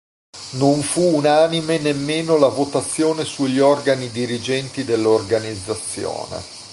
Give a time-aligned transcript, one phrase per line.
[0.53, 6.41] Non fu unanime nemmeno la votazione sugli organi dirigenti dell'organizzazione.